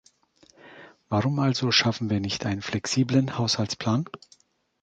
Warum 1.09 1.37
also 1.37 1.71
schaffen 1.71 2.09
wir 2.09 2.19
nicht 2.19 2.47
einen 2.47 2.63
flexiblen 2.63 3.37
Haushaltsplan? 3.37 4.05